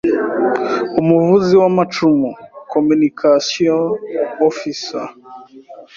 Umuvuzi 1.01 1.53
w’amacumu: 1.61 2.29
Communication 2.73 3.83
Offi 4.47 4.71
cer. 4.81 5.09